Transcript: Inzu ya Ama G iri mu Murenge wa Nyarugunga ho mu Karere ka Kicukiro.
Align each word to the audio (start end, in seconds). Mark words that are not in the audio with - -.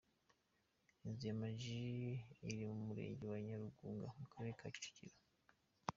Inzu 1.05 1.23
ya 1.27 1.33
Ama 1.35 1.47
G 1.59 1.61
iri 2.49 2.63
mu 2.69 2.77
Murenge 2.87 3.23
wa 3.31 3.37
Nyarugunga 3.45 4.05
ho 4.11 4.17
mu 4.21 4.27
Karere 4.33 4.53
ka 4.59 4.67
Kicukiro. 4.73 5.15